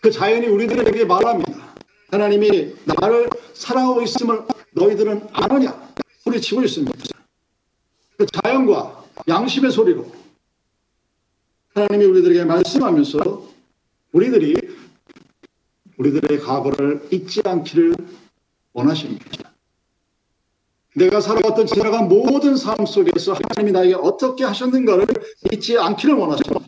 그 0.00 0.10
자연이 0.10 0.46
우리들에게 0.46 1.04
말합니다. 1.04 1.74
하나님이 2.10 2.74
나를 2.84 3.28
사랑하고 3.54 4.02
있음을 4.02 4.46
너희들은 4.72 5.28
아느냐? 5.32 5.94
소리치고 6.20 6.62
있습니다. 6.62 6.98
그 8.16 8.26
자연과 8.26 9.04
양심의 9.28 9.70
소리로 9.70 10.10
하나님이 11.74 12.04
우리들에게 12.04 12.44
말씀하면서 12.44 13.48
우리들이 14.12 14.54
우리들의 15.98 16.40
과거를 16.40 17.08
잊지 17.10 17.42
않기를 17.44 17.94
원하십니다. 18.72 19.43
내가 20.96 21.20
살아왔던 21.20 21.66
지나간 21.66 22.08
모든 22.08 22.56
삶 22.56 22.86
속에서 22.86 23.34
하나님이 23.34 23.72
나에게 23.72 23.94
어떻게 23.94 24.44
하셨는가를 24.44 25.06
잊지 25.52 25.78
않기를 25.78 26.14
원하십니다. 26.14 26.66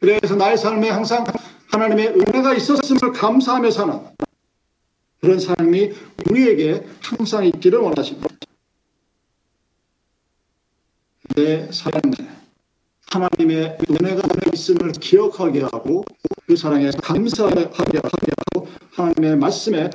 그래서 0.00 0.36
나의 0.36 0.56
삶에 0.56 0.88
항상 0.88 1.24
하나님의 1.70 2.08
은혜가 2.08 2.54
있었음을 2.54 3.12
감사하며 3.12 3.70
사는 3.70 4.00
그런 5.20 5.38
삶이 5.38 5.92
우리에게 6.30 6.86
항상 7.02 7.44
있기를 7.44 7.80
원하십니다. 7.80 8.28
내 11.36 11.70
삶에 11.70 12.00
하나님의 13.10 13.78
은혜가 13.90 14.22
있음을 14.52 14.92
기억하게 14.92 15.62
하고 15.62 16.04
그 16.46 16.56
사랑에 16.56 16.90
감사하게 16.90 17.70
하고 17.74 18.68
하나님의 18.92 19.36
말씀에 19.36 19.90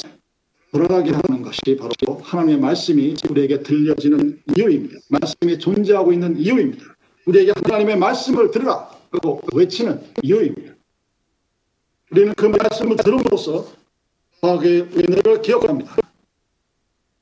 돌아가게 0.74 1.12
하는 1.12 1.44
것이 1.44 1.78
바로 1.78 1.92
하나님의 2.24 2.60
말씀이 2.60 3.16
우리에게 3.30 3.62
들려지는 3.62 4.42
이유입니다. 4.58 5.00
말씀이 5.08 5.60
존재하고 5.60 6.12
있는 6.12 6.36
이유입니다. 6.40 6.84
우리에게 7.28 7.54
하나님의 7.64 7.98
말씀을 7.98 8.50
들으라 8.50 8.90
하고 9.12 9.40
외치는 9.54 10.02
이유입니다. 10.24 10.74
우리는 12.12 12.34
그 12.34 12.48
말씀을 12.48 12.98
들음으로써 12.98 13.68
과거의 14.42 14.82
은혜를 14.82 15.44
기억합니다. 15.44 15.96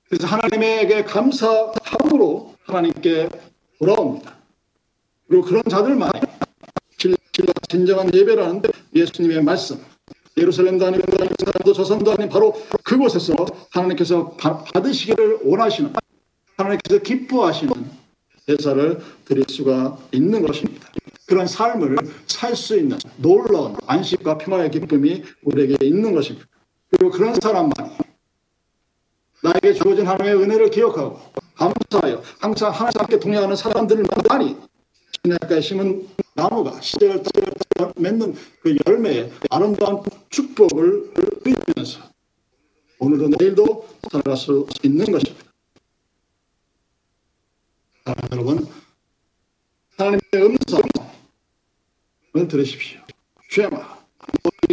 그래서 0.07 0.27
하나님에게 0.27 1.03
감사함으로 1.03 2.55
하나님께 2.63 3.29
돌아옵니다. 3.79 4.37
그리고 5.27 5.43
그런 5.43 5.61
자들만 5.69 6.09
진정한 7.69 8.13
예배라는 8.13 8.61
예수님의 8.95 9.43
말씀, 9.43 9.77
예루살렘도 10.37 10.85
아니고 10.85 11.03
도 11.71 11.73
조선도 11.73 12.11
아닌 12.11 12.27
바로 12.27 12.53
그곳에서 12.83 13.33
하나님께서 13.71 14.31
받으시기를 14.31 15.39
원하시는 15.43 15.93
하나님께서 16.57 17.01
기뻐하시는 17.01 17.73
제사를 18.45 19.01
드릴 19.25 19.45
수가 19.47 19.97
있는 20.11 20.45
것입니다. 20.45 20.89
그런 21.25 21.47
삶을 21.47 21.95
살 22.27 22.55
수 22.55 22.77
있는 22.77 22.97
놀라운 23.15 23.75
안식과 23.87 24.37
평화의 24.37 24.71
기쁨이 24.71 25.23
우리에게 25.43 25.85
있는 25.85 26.13
것입니다. 26.13 26.45
그리고 26.89 27.11
그런 27.11 27.33
사람만이 27.35 27.89
나에게 29.43 29.73
주어진 29.73 30.05
하나님의 30.05 30.43
은혜를 30.43 30.69
기억하고 30.71 31.19
감사하여 31.55 32.21
항상 32.39 32.71
하나님께 32.71 33.19
동행하는 33.19 33.55
사람들만이 33.55 34.57
신약가에 35.23 35.61
심은 35.61 36.07
나무가 36.33 36.79
시절을 36.79 37.23
맺는 37.97 38.35
그 38.61 38.77
열매의 38.85 39.31
아름다운 39.49 40.01
축복을 40.29 41.13
누리면서 41.43 42.09
오늘도 42.99 43.29
내일도 43.39 43.89
살아갈 44.09 44.37
수 44.37 44.67
있는 44.83 45.05
것입니다. 45.05 45.51
여러분, 48.31 48.67
하나님의 49.97 50.21
음성을 50.33 52.47
들으십시오. 52.47 52.99
주야마, 53.49 53.99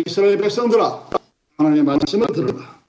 이스라엘 0.06 0.38
백성들아, 0.38 1.10
하나님의 1.56 1.84
말씀을 1.84 2.26
들으라. 2.28 2.80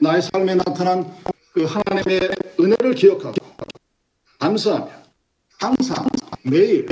나의 0.00 0.22
삶에 0.22 0.56
나타난 0.56 1.16
그 1.52 1.64
하나님의 1.64 2.30
은혜를 2.60 2.94
기억하고 2.94 3.34
감사하며 4.38 4.90
항상 5.58 6.06
매일 6.42 6.86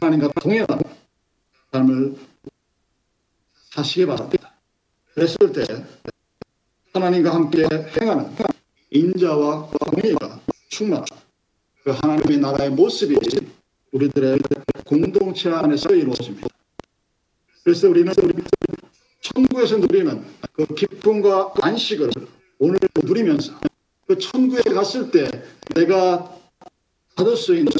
하나님과 0.00 0.28
동행하는 0.40 0.82
삶을 1.72 2.16
사시기 3.70 4.06
바랍니다. 4.06 4.54
그랬을 5.14 5.52
때 5.52 5.84
하나님과 6.94 7.34
함께 7.34 7.68
행하는 8.00 8.34
인자와 8.90 9.66
공의가 9.66 10.40
충만한 10.70 11.04
그 11.84 11.90
하나님의 11.90 12.38
나라의 12.38 12.70
모습이 12.70 13.14
우리들의 13.92 14.38
공동체 14.86 15.50
안에서 15.50 15.94
이루어집니다. 15.94 16.48
그래서 17.62 17.88
우리는 17.88 18.12
천국에서 19.20 19.76
누리는 19.76 20.24
그 20.52 20.66
기쁨과 20.74 21.54
안식을 21.60 22.10
오늘 22.58 22.78
누리면서 23.04 23.52
그 24.06 24.18
천국에 24.18 24.72
갔을 24.72 25.10
때 25.10 25.28
내가 25.74 26.34
받을 27.14 27.36
수 27.36 27.54
있는 27.54 27.70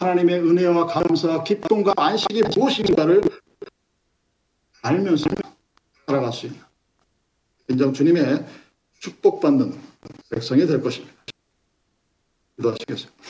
하나님의 0.00 0.40
은혜와 0.40 0.86
감사와 0.86 1.44
기쁨과 1.44 1.92
안식이 1.96 2.42
무엇인가를 2.56 3.20
알면서 4.82 5.28
살아갈 6.06 6.32
수 6.32 6.46
있는 6.46 6.60
인정 7.68 7.92
주님의 7.92 8.46
축복받는 8.98 9.78
백성이 10.30 10.66
될 10.66 10.80
것입니다. 10.80 11.14
기도하시겠습니다. 12.56 13.22